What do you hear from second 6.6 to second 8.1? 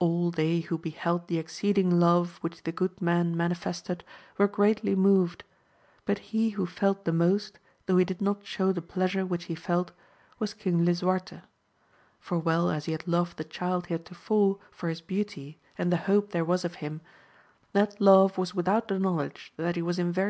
felt the most, though he